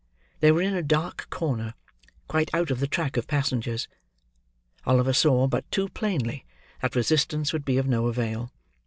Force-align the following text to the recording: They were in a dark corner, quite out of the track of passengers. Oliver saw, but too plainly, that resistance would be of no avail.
They 0.39 0.51
were 0.51 0.63
in 0.63 0.73
a 0.73 0.81
dark 0.81 1.27
corner, 1.29 1.75
quite 2.27 2.49
out 2.55 2.71
of 2.71 2.79
the 2.79 2.87
track 2.87 3.17
of 3.17 3.27
passengers. 3.27 3.87
Oliver 4.83 5.13
saw, 5.13 5.45
but 5.45 5.69
too 5.69 5.89
plainly, 5.89 6.43
that 6.81 6.95
resistance 6.95 7.53
would 7.53 7.65
be 7.65 7.77
of 7.77 7.85
no 7.85 8.07
avail. 8.07 8.51